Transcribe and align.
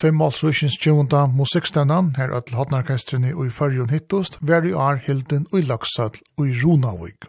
Fem 0.00 0.20
Altrusjens 0.20 0.76
tjunda 0.80 1.26
musikkstendan, 1.26 2.14
her 2.16 2.32
ødel 2.34 2.56
hodnarkestrene 2.58 3.34
ui 3.34 3.46
i 3.46 3.50
fyrjun 3.50 3.90
hittost, 3.90 4.38
veri 4.40 4.72
ar 4.74 4.98
hilden 5.06 5.46
ui 5.52 5.62
laksall 5.62 6.18
ui 6.38 6.50
runavig. 6.62 7.28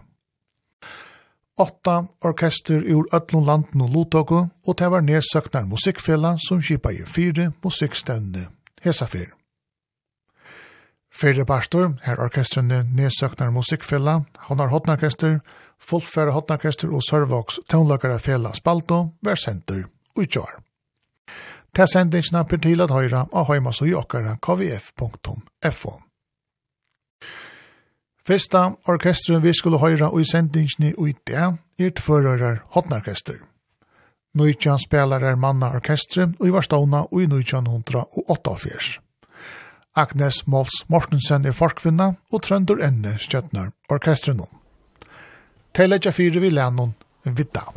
Åtta 1.58 2.04
orkester 2.22 2.82
ur 2.83 3.06
öllun 3.14 3.46
landen 3.46 3.82
og 3.82 3.90
lotoko, 3.93 4.48
og 4.67 4.78
det 4.80 4.90
var 4.92 5.06
nedsøknar 5.06 5.70
musikkfella 5.70 6.36
som 6.48 6.62
kipa 6.62 6.92
i 6.92 7.06
fire 7.06 7.51
musikkstevne, 7.64 8.47
hesa 8.84 9.05
fyr. 9.05 9.29
Fyrre 11.16 11.45
barstor, 11.45 11.93
her 12.04 12.20
orkestrene 12.20 12.82
nedsøknar 12.91 13.54
musikkfella, 13.55 14.25
honar 14.50 14.68
hotnarkester, 14.68 15.39
fullfæra 15.79 16.36
hotnarkester 16.36 16.91
og 16.91 17.05
sørvoks 17.07 17.61
tøvnlagare 17.70 18.20
fela 18.20 18.52
spalto, 18.54 19.13
versenter 19.23 19.86
og 20.16 20.23
i 20.23 20.27
tjår. 20.27 20.57
Ta 21.75 21.83
sendingsna 21.91 22.45
per 22.47 22.61
til 22.63 22.79
at 22.79 22.91
høyra 22.93 23.25
av 23.35 23.49
heima 23.49 23.73
og 23.75 23.87
jokkara 23.89 24.38
kvf.fo. 24.39 25.95
Fyrsta 28.25 28.61
orkestren 28.89 29.43
vi 29.43 29.52
skulle 29.53 29.81
høyra 29.81 30.07
og 30.09 30.23
i 30.23 30.30
sendingsni 30.30 30.93
ui 30.97 31.13
det 31.27 31.35
er 31.35 31.91
tvørøyrar 31.99 32.63
hotnarkester. 32.77 33.41
Nøytjan 34.35 34.80
spelar 34.80 35.23
er 35.23 35.35
manna 35.35 35.73
orkestre 35.75 36.30
og 36.39 36.47
i 36.47 36.53
varståna 36.55 37.03
og 37.11 37.21
i 37.21 37.27
nøytjan 37.27 37.67
hundra 37.67 38.05
og 38.07 38.31
åtta 38.31 38.55
Agnes 39.95 40.47
Mols 40.47 40.83
Mortensen 40.88 41.45
er 41.45 41.55
forkvinna 41.55 42.16
og 42.31 42.41
Trøndur 42.44 42.81
Enne 42.83 43.17
stjøtnar 43.17 43.71
orkestrenom. 43.89 44.49
Teletja 45.73 46.11
4 46.11 46.39
vi 46.39 46.49
lennon 46.49 46.95
vidda. 47.23 47.67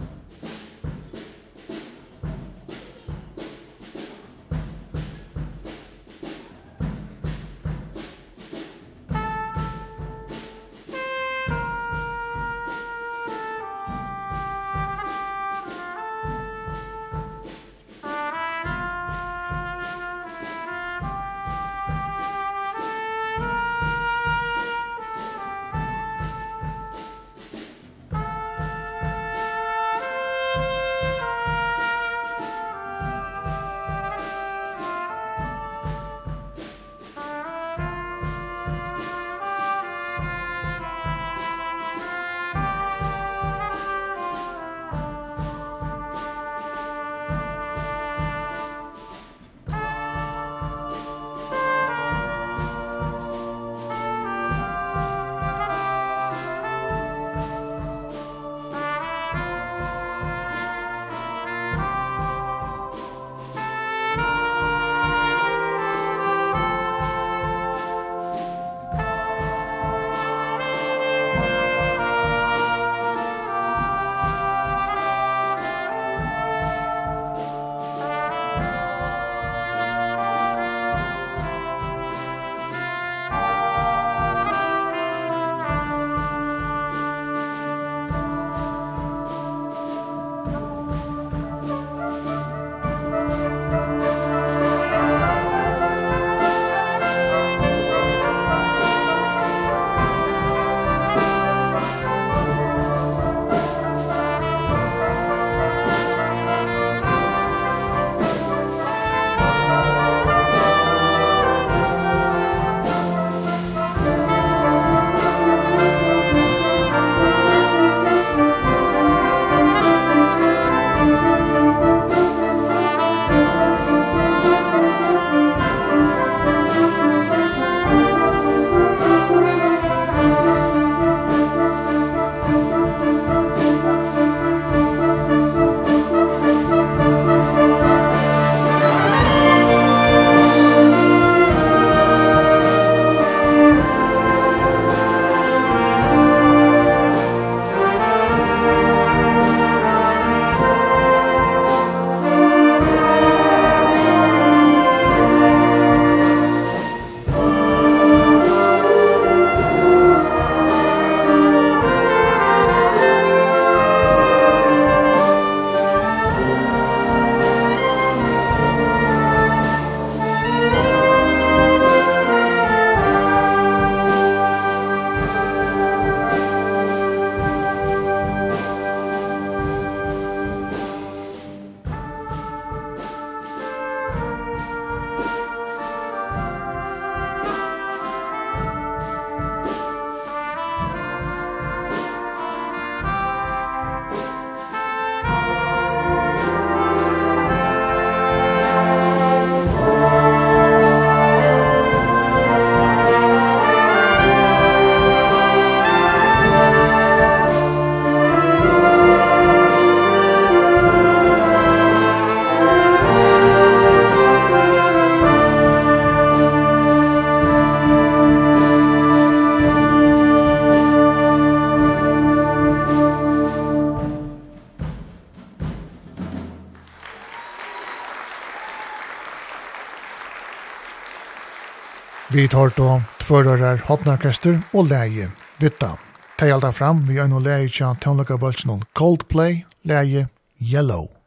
Vi 232.39 232.49
tar 232.49 232.73
då 232.77 233.03
tvörrar 233.21 233.83
hotnarkester 233.87 234.61
och 234.71 234.87
läge 234.87 235.31
vitta. 235.57 235.99
Ta 236.39 236.53
allt 236.55 236.77
fram 236.77 237.07
vi 237.07 237.19
är 237.19 237.27
nog 237.27 237.43
läge 237.43 237.69
tjant 237.69 238.01
tonlika 238.01 238.37
bulchen 238.37 238.85
Coldplay 238.93 239.67
läge 239.83 240.29
Yellow. 240.59 241.18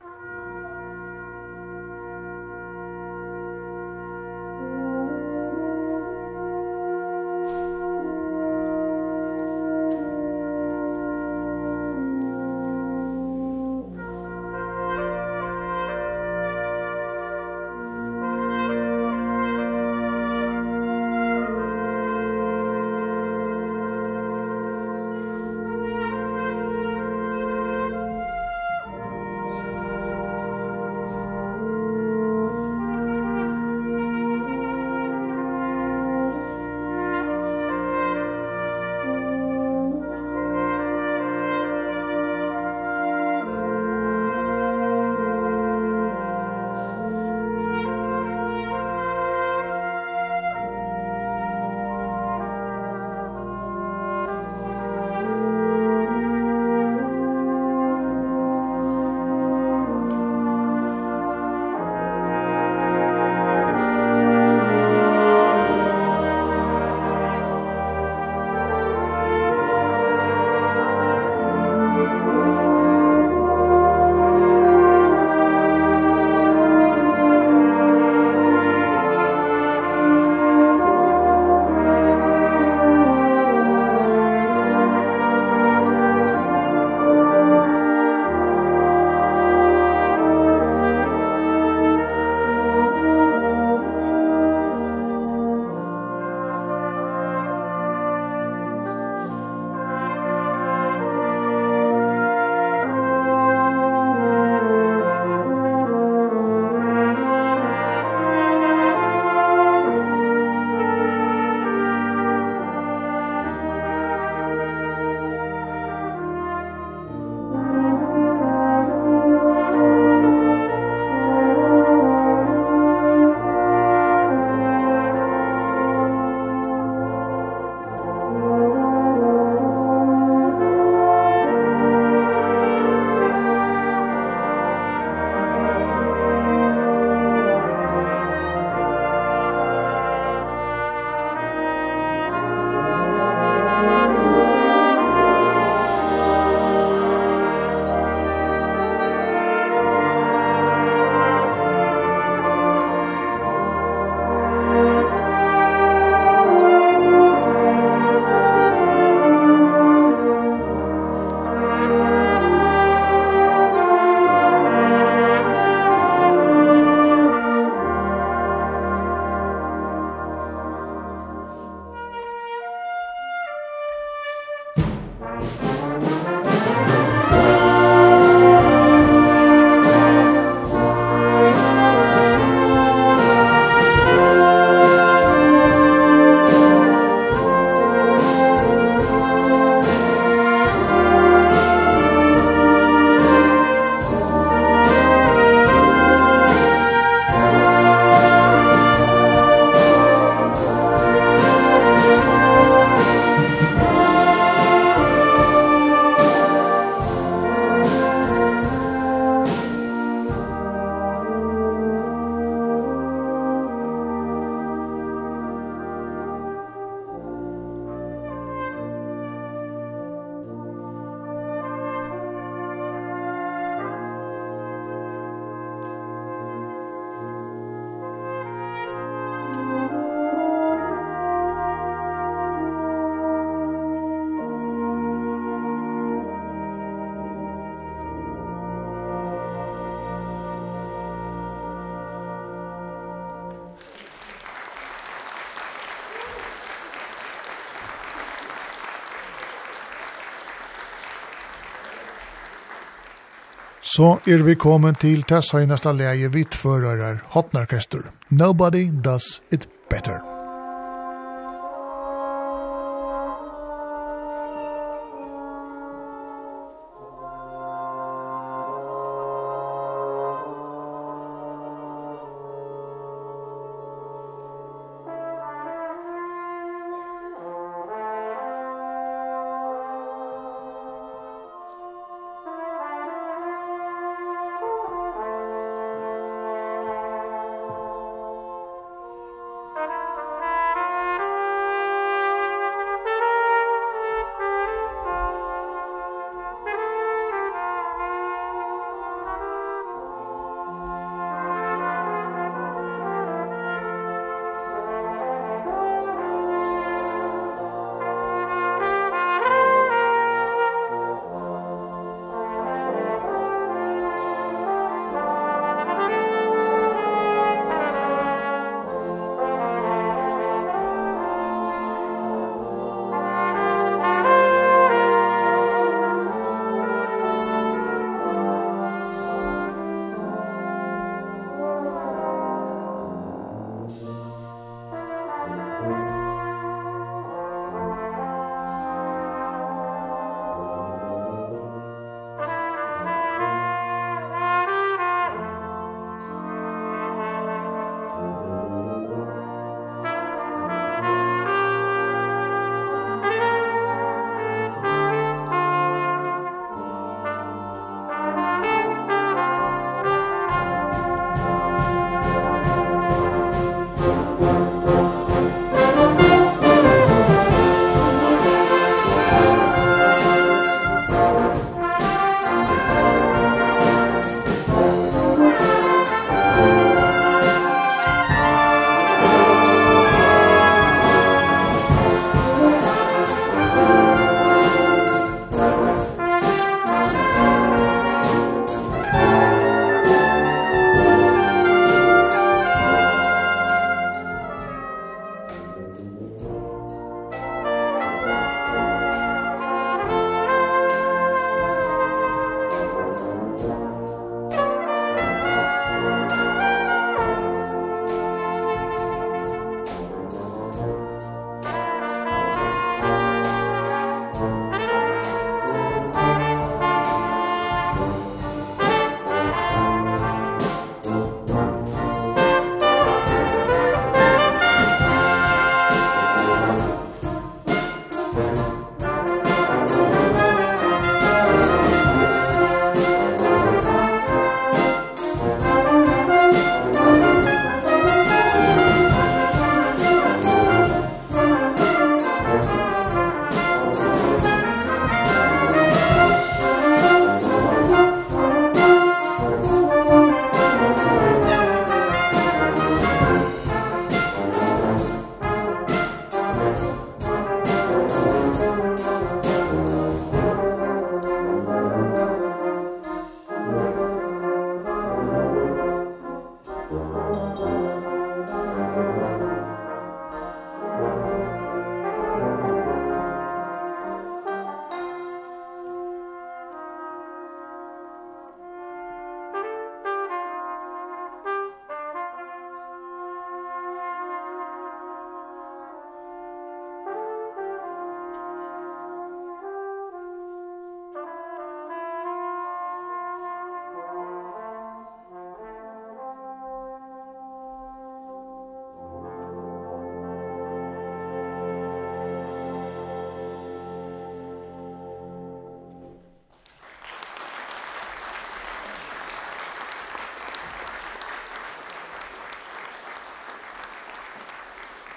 Så 253.96 254.20
er 254.26 254.44
vi 254.44 254.56
kommet 254.56 255.02
til 255.04 255.24
tessa 255.28 255.60
i 255.62 255.68
nästa 255.68 255.92
läge 255.92 256.30
vitt 256.32 256.56
förrörar 256.56 257.24
Hotnarkester. 257.34 258.12
Nobody 258.30 258.90
does 258.92 259.42
it 259.50 259.68
better. 259.90 260.31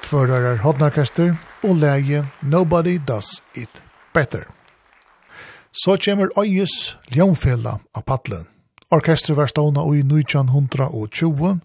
tvørar 0.05 0.61
hodnarkester 0.61 1.35
og 1.65 1.79
leie 1.81 2.25
Nobody 2.43 2.99
Does 3.09 3.43
It 3.55 3.83
Better. 4.15 4.45
Så 5.73 5.97
kommer 6.05 6.29
Øyes 6.39 6.97
Ljónfella 7.11 7.79
av 7.95 8.03
Patlen. 8.07 8.47
Orkestret 8.91 9.37
var 9.37 9.47
stående 9.47 9.81
i 9.81 10.03
1920, 10.03 11.61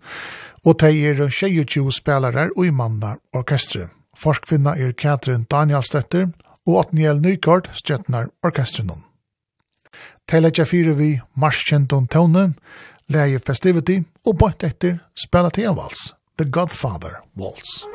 og 0.66 0.80
de 0.80 1.10
er 1.10 1.30
22 1.30 1.92
spelare 1.92 2.50
og 2.56 2.66
i 2.66 2.72
manna 2.72 3.18
orkestret. 3.34 3.90
Forskvinna 4.18 4.74
er 4.76 4.92
Katrin 4.92 5.46
Danielstetter 5.52 6.32
og 6.68 6.78
Otniel 6.80 7.22
Nykort 7.22 7.70
stjøtnar 7.74 8.32
orkestrenon. 8.44 9.04
De 10.32 10.40
legger 10.40 10.66
fire 10.66 10.96
vi 10.96 11.20
Marskjenton 11.36 12.08
Tone, 12.08 12.54
leie 13.08 13.40
Festivity 13.40 14.00
og 14.26 14.38
bort 14.38 14.64
etter 14.64 15.00
spela 15.16 15.50
til 15.50 15.70
en 15.70 15.78
vals. 15.78 16.19
The 16.40 16.46
Godfather 16.46 17.22
Waltz. 17.36 17.86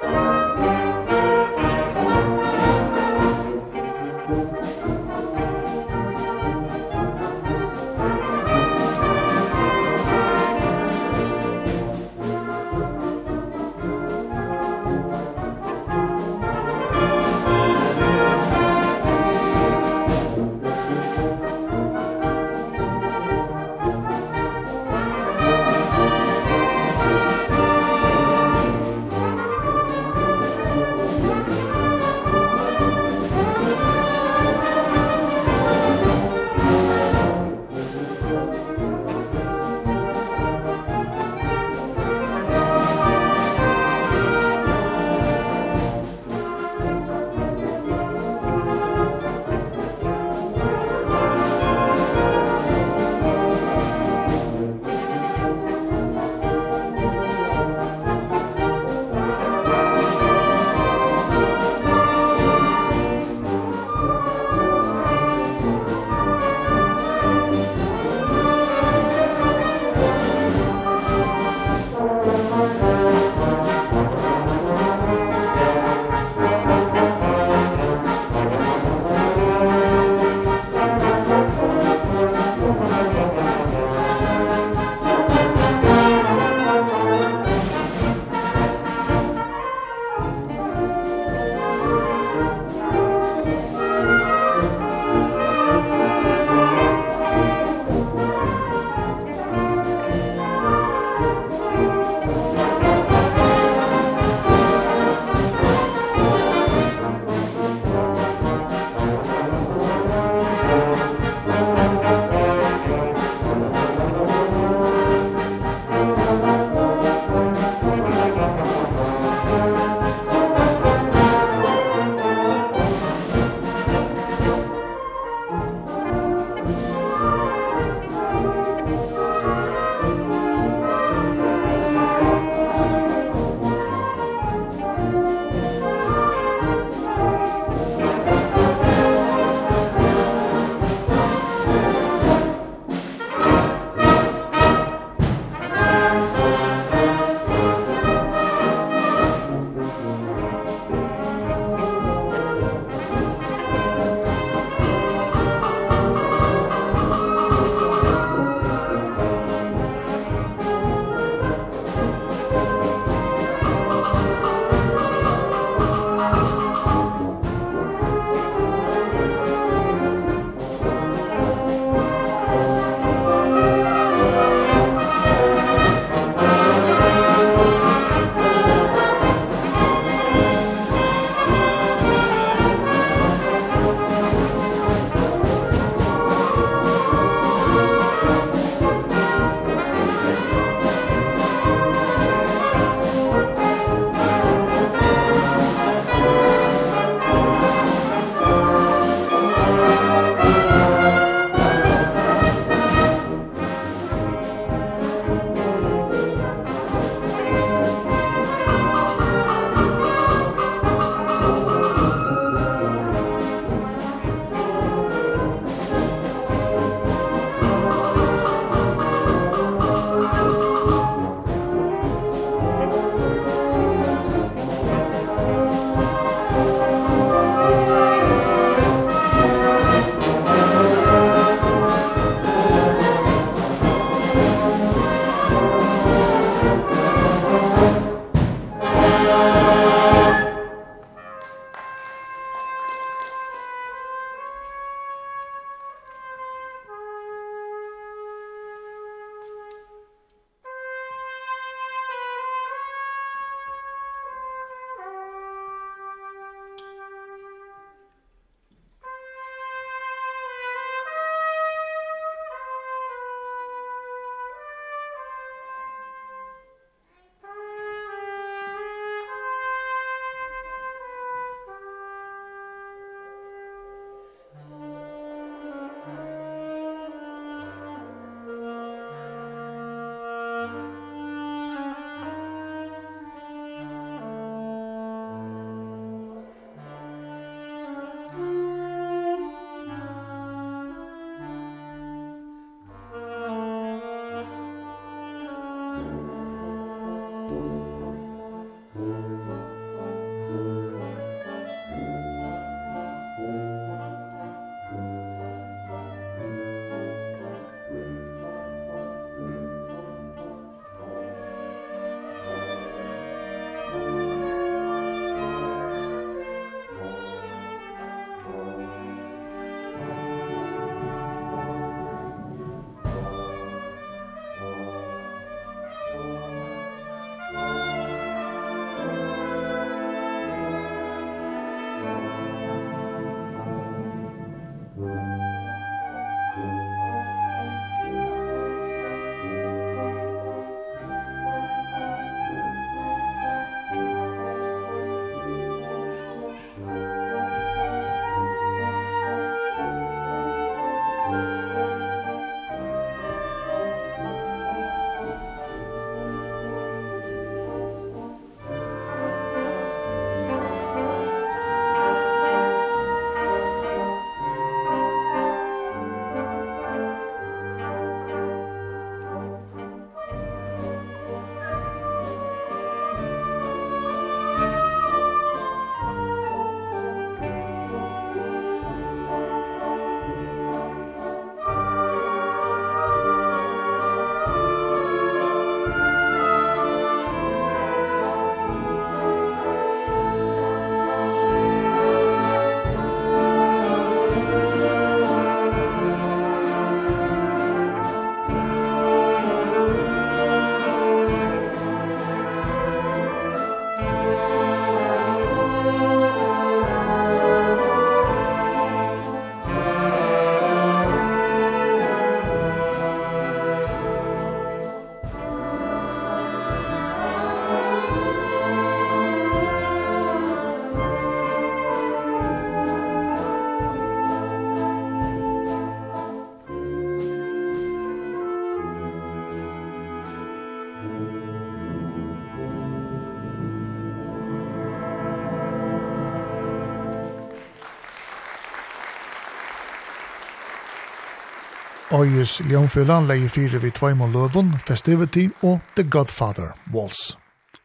Øyes 442.23 442.63
Ljønfjøland 442.71 443.27
leie 443.27 443.49
fire 443.49 443.81
vi 443.83 443.91
Tveimon 443.91 444.33
Løvun, 444.33 444.75
Festivity 444.87 445.49
og 445.63 445.81
The 445.97 446.11
Godfather 446.11 446.69
Waltz. 446.95 447.37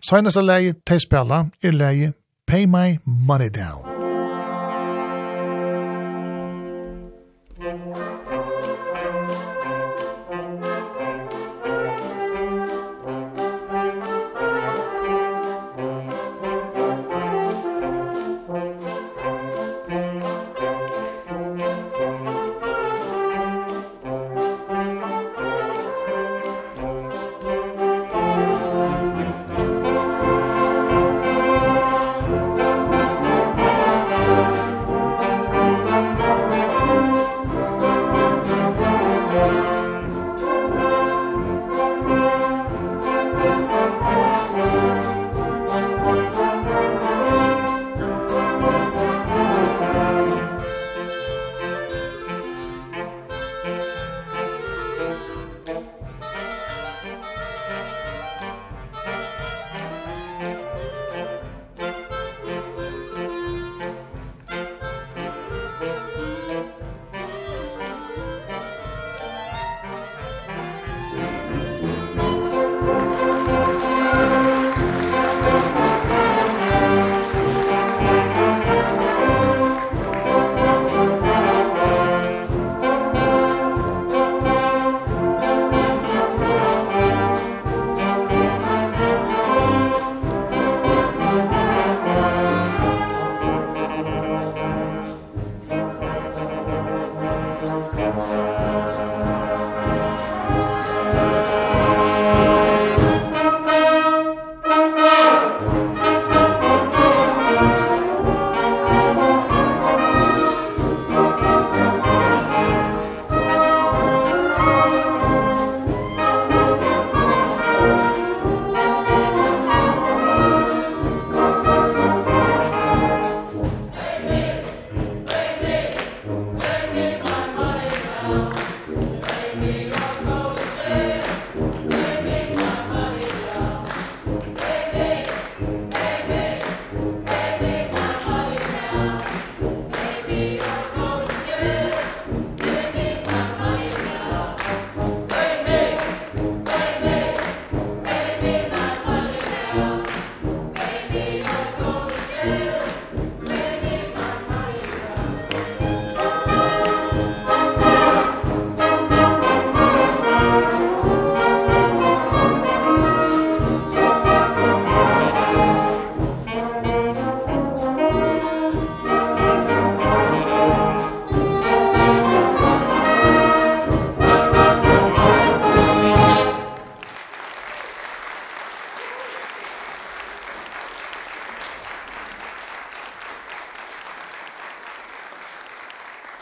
Seineste 0.10 0.42
leie 0.42 0.74
til 0.88 1.00
spela 1.00 1.46
er 1.64 1.72
leie 1.72 2.14
Pay 2.48 2.66
My 2.66 2.98
Money 3.06 3.50
Down. 3.56 3.89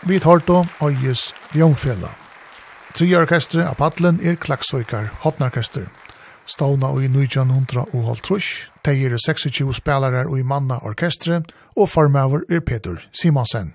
Vi 0.09 0.19
tar 0.19 0.41
då 0.47 0.67
Øyes 0.81 1.33
Ljungfjella. 1.53 2.09
Tre 2.93 3.15
orkestre 3.17 3.65
av 3.67 3.75
paddelen 3.75 4.21
er 4.23 4.35
Klaksøykar 4.35 5.09
Hotnarkester. 5.19 5.89
Stavna 6.45 6.93
i 7.01 7.09
1900 7.11 7.83
og 7.93 8.05
halvtrus, 8.05 8.71
teier 8.83 9.11
er 9.11 9.19
26 9.19 9.73
spelare 9.75 10.23
i 10.39 10.43
manna 10.43 10.79
orkestre, 10.79 11.41
og 11.75 11.89
formøver 11.89 12.47
er 12.49 12.63
Peter 12.63 13.03
Simonsen. 13.11 13.73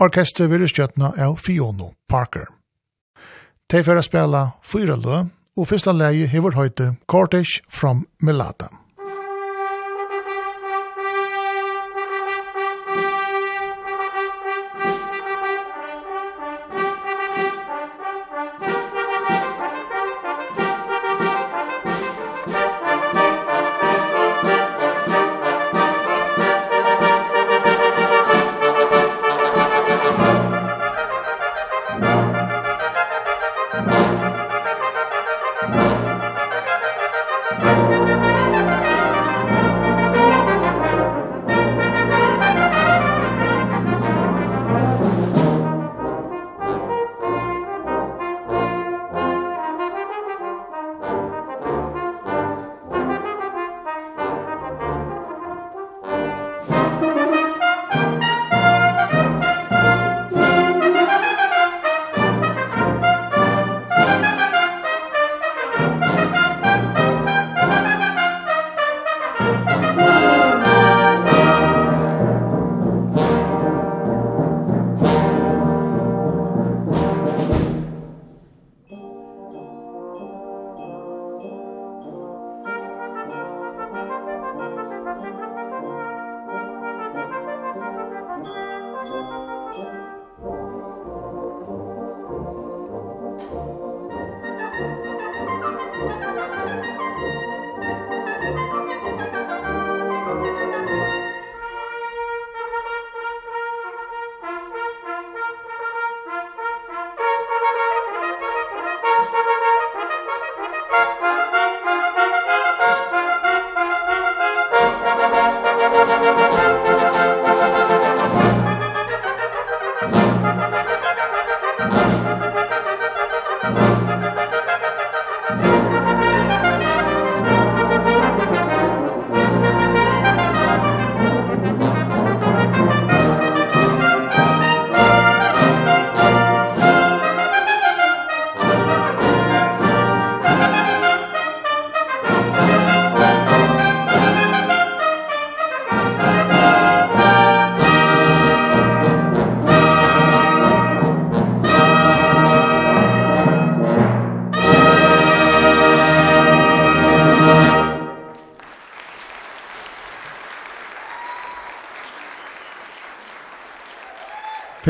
Orkestre 0.00 0.48
vil 0.48 0.64
skjøtna 0.68 1.12
av 1.18 1.36
Fiono 1.36 1.92
Parker. 2.08 2.48
Tei 3.68 3.82
fyrir 3.82 4.00
spela 4.00 4.46
fyra 4.64 4.96
lø, 4.96 5.26
og 5.56 5.68
fyrsta 5.68 5.92
leie 5.92 6.26
hever 6.26 6.56
høyte 6.56 6.94
Cortish 7.06 7.60
from 7.68 8.06
Melata. 8.20 8.81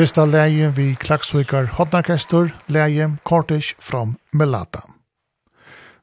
Fyrsta 0.03 0.25
leie 0.27 0.67
vi 0.75 0.97
klagsvikar 0.99 1.69
hotnarkestor, 1.77 2.49
leie 2.67 3.05
Kortish 3.23 3.77
from 3.79 4.17
Melata. 4.35 4.81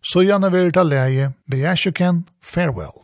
Så 0.01 0.23
gjerne 0.25 0.49
vil 0.55 0.73
ta 0.73 0.87
leie 0.89 1.35
The 1.53 1.67
Ashokan 1.69 2.23
Farewell. 2.41 3.00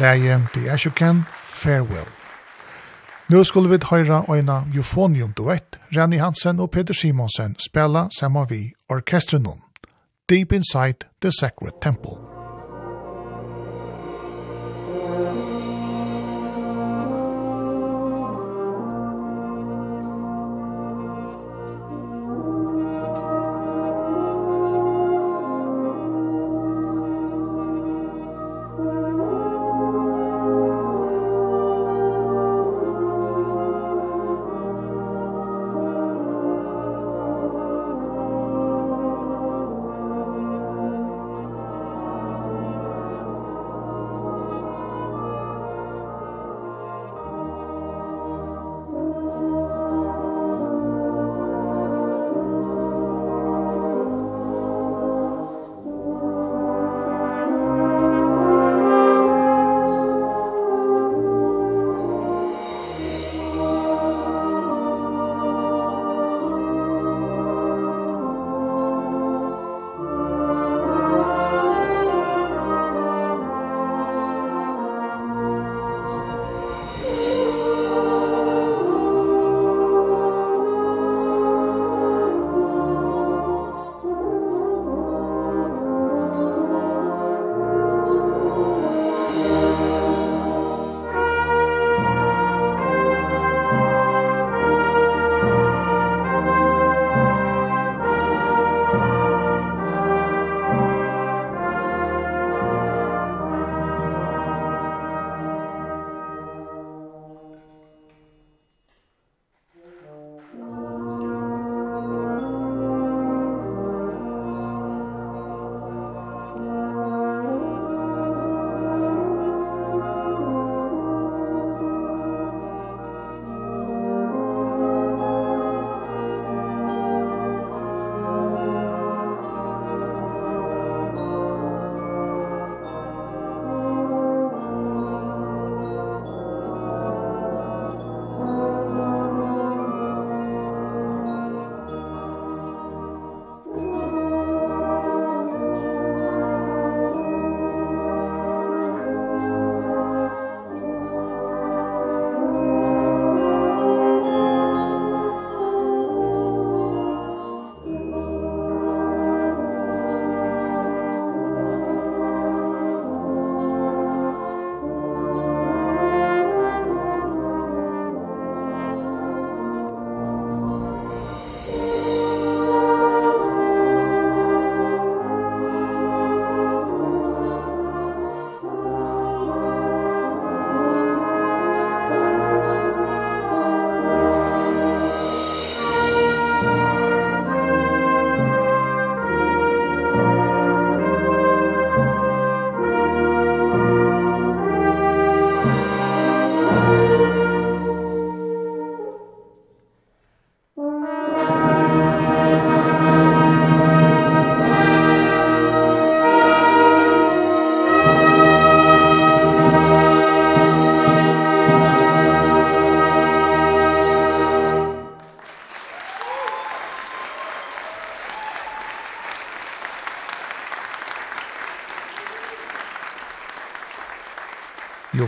Leie 0.00 0.40
The 0.54 0.70
Ashokan, 0.72 1.24
Farewell. 1.42 2.06
Nå 3.28 3.44
skulle 3.44 3.68
vi 3.68 3.78
høyra 3.90 4.24
øyna 4.34 4.62
Euphonium 4.74 5.32
duett, 5.32 5.78
Renny 5.96 6.18
Hansen 6.18 6.60
og 6.60 6.70
Peter 6.70 6.94
Simonsen 6.94 7.56
spela 7.70 8.08
saman 8.18 8.46
vi 8.50 8.72
orkestrenon, 8.88 9.60
Deep 10.28 10.52
Inside 10.52 10.98
the 11.22 11.30
Sacred 11.40 11.72
Temple. 11.82 12.25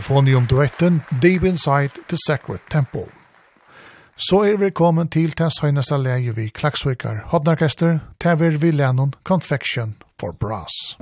Euphonium-duetten 0.09 1.01
Deep 1.21 1.43
Inside 1.43 1.91
the 2.07 2.17
Sacred 2.27 2.59
Temple. 2.69 3.05
Så 4.17 4.39
er 4.41 4.57
vi 4.57 4.69
kommet 4.69 5.11
til 5.11 5.37
den 5.37 5.51
søgneste 5.51 5.97
leie 6.01 6.33
vi 6.35 6.47
Klagsvikar 6.49 7.21
Hodnarkester, 7.29 7.99
til 8.21 8.61
vi 8.61 8.71
Lennon 8.71 9.13
Confection 9.23 9.95
for 10.19 10.31
Brass. 10.31 10.97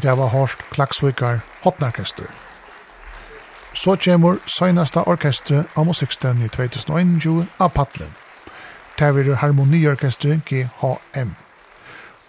Tid 0.00 0.08
hava 0.08 0.30
hårst 0.32 0.62
klagsvikar 0.72 1.42
Hotnarkester. 1.60 2.24
Så 3.72 3.96
kommer 3.96 4.38
seinasta 4.46 5.02
orkestre 5.04 5.66
av 5.76 5.84
musikkstevn 5.90 6.40
i 6.40 6.48
2021 6.48 7.50
av 7.60 7.68
Patlen. 7.74 8.14
Det 8.96 9.06
er 9.06 9.34
harmoniorkestre 9.42 10.40
GHM. 10.48 11.34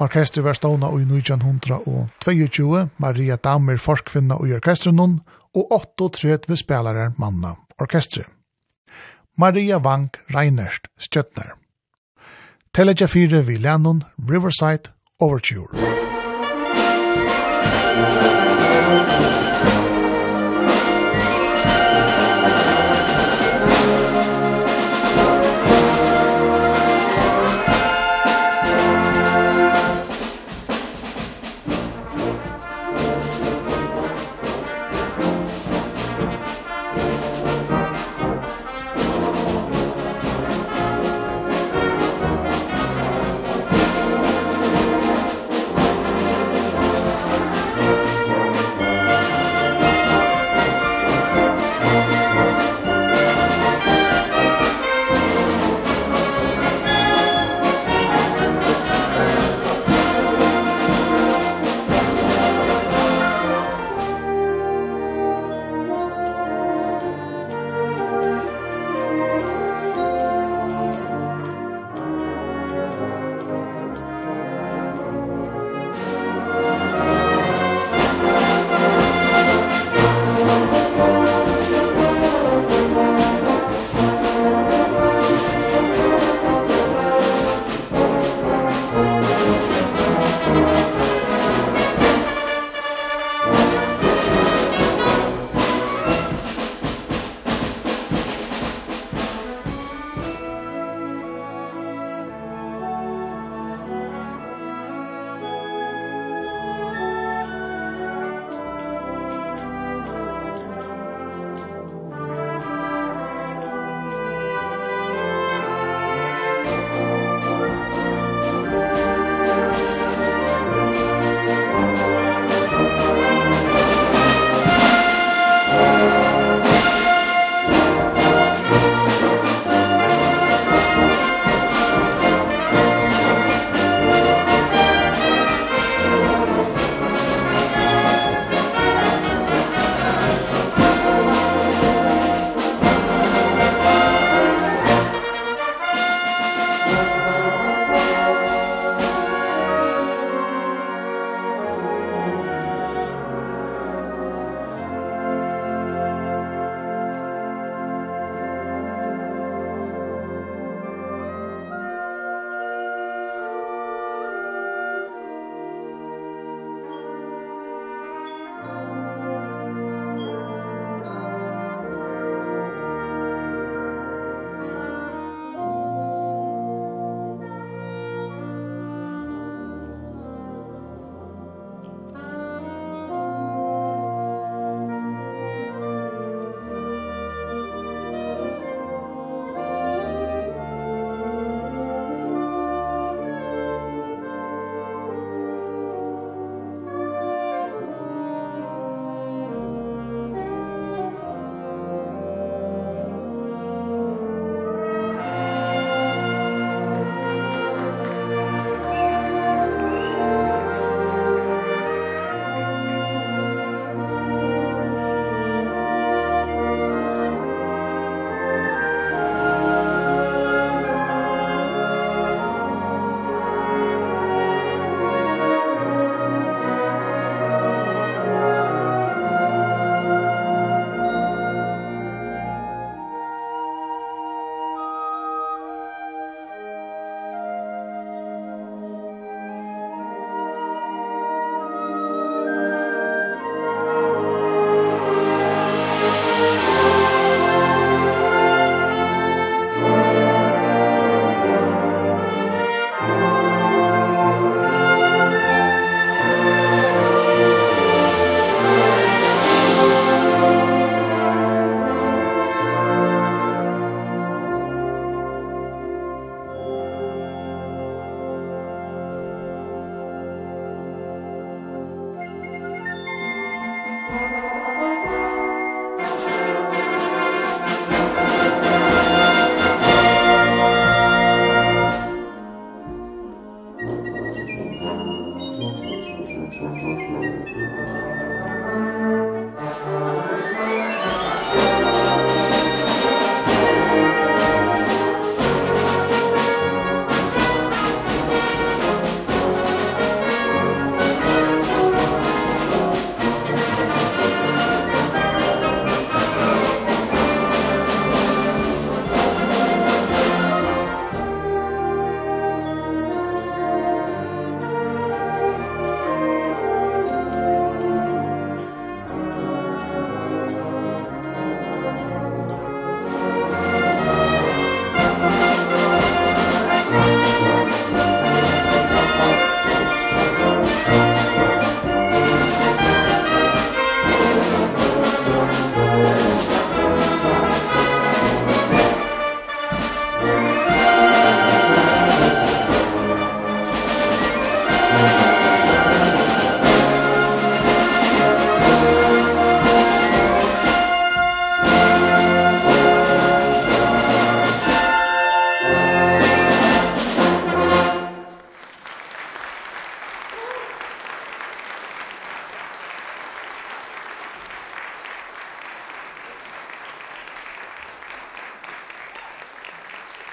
Orkestret 0.03 0.43
var 0.43 0.59
stående 0.59 0.91
i 0.99 1.05
1922, 1.05 2.89
Maria 2.97 3.37
Damer 3.37 3.77
forskvinna 3.77 4.35
i 4.43 4.53
orkestren 4.59 5.21
og 5.55 5.71
38 5.71 6.57
spelare 6.57 7.13
manna 7.17 7.55
orkestret. 7.79 8.27
Maria 9.37 9.79
Wang 9.79 10.09
Reinerst 10.35 10.91
Stjøtner. 10.99 11.55
Teleja 12.75 13.07
4 13.07 13.47
vi 13.47 13.55
Lennon 13.55 14.03
Riverside 14.27 14.91
Overture. 15.19 16.00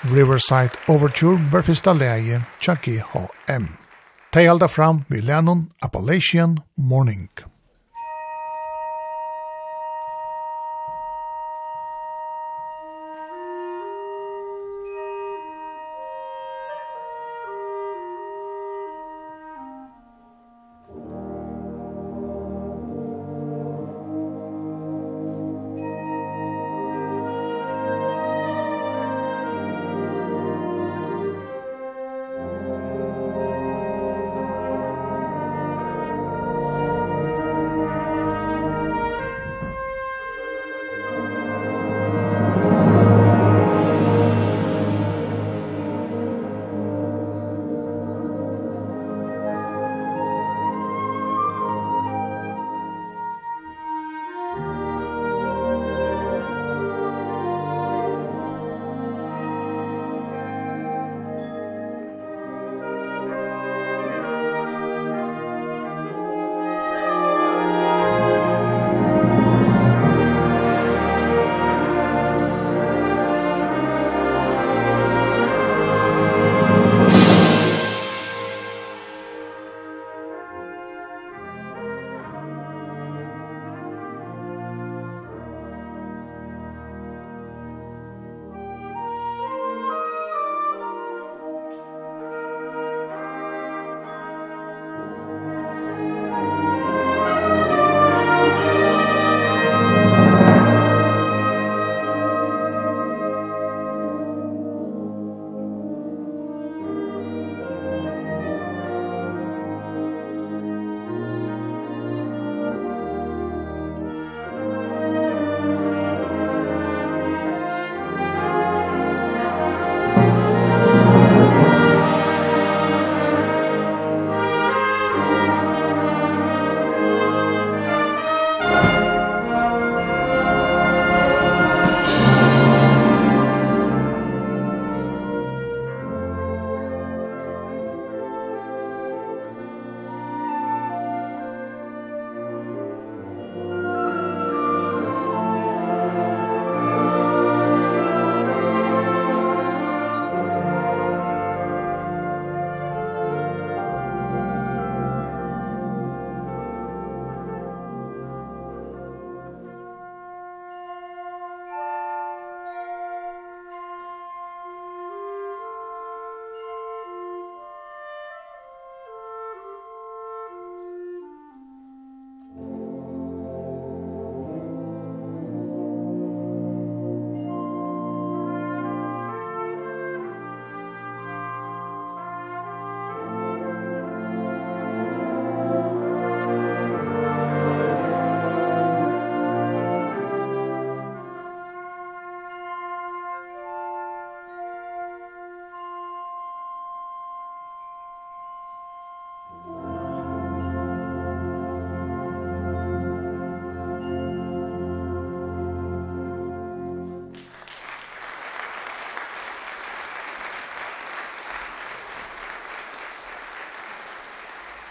Riverside 0.03 0.70
Overture 0.86 1.38
var 1.51 1.62
fyrsta 1.66 1.92
leie 1.92 2.42
tja 2.62 2.76
GHM. 2.78 3.66
Tei 4.30 4.46
halda 4.46 4.68
fram 4.68 5.05
vi 5.09 5.20
lennon 5.20 5.66
Appalachian 5.82 6.61
Morning. 6.76 7.47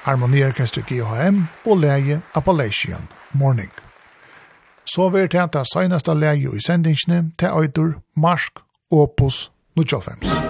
Harmoniorkester 0.08 0.82
GHM 0.88 1.42
og 1.66 1.78
leie 1.78 2.22
Appalachian 2.36 3.08
Morning. 3.34 3.72
Så 4.86 5.10
vi 5.10 5.20
er 5.20 5.28
til 5.28 5.38
at 5.44 5.54
det 5.54 5.66
seneste 5.74 6.16
leie 6.16 6.48
i 6.56 6.64
sendingsene 6.68 7.32
til 7.40 7.48
Øydur 7.48 7.94
Marsk 8.16 8.64
Opus 8.92 9.52
95. 9.76 10.47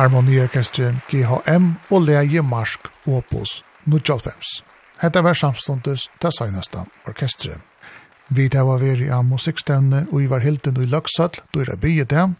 Harmoniorkestret 0.00 0.94
GHM 1.10 1.74
og 1.92 2.06
leie 2.06 2.40
Marsk 2.42 2.86
Opus 3.04 3.58
95. 3.84 4.62
Hetta 5.02 5.20
var 5.20 5.36
samstundes 5.36 6.06
det 6.22 6.30
seneste 6.32 6.86
orkestret. 7.08 7.60
Vi 8.28 8.46
tar 8.48 8.64
var 8.64 8.80
veri 8.80 9.10
av 9.12 9.26
musikkstevne 9.28 10.06
og 10.08 10.22
i 10.22 10.30
var 10.30 10.40
hilden 10.40 10.80
i 10.80 10.88
Løksall, 10.88 11.36
du 11.52 11.60
er 11.60 11.68
det 11.68 11.80
bygget 11.84 12.10
dem. 12.14 12.38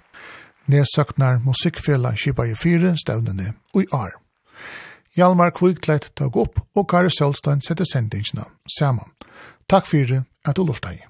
Nedsøknar 0.72 1.42
musikkfela 1.44 2.14
kipa 2.16 2.48
i 2.48 2.56
fire 2.56 2.94
stevnene 2.96 3.52
og 3.74 3.84
i 3.84 3.90
ar. 3.92 4.16
Hjalmar 5.18 5.52
Kvikleit 5.52 6.12
tog 6.16 6.40
opp 6.40 6.64
og 6.72 6.88
Kari 6.88 7.12
Sølstein 7.12 7.60
sette 7.60 7.84
sendingsna 7.84 8.48
saman. 8.78 9.12
Takk 9.68 9.84
fyrir 9.90 10.24
at 10.48 10.56
du 10.56 10.64
lortar 10.64 11.09